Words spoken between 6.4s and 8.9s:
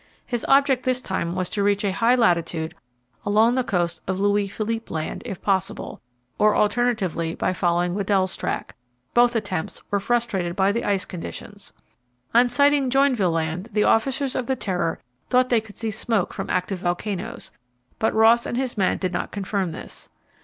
alternatively by following Weddell's track.